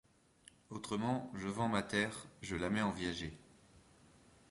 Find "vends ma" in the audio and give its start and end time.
1.47-1.83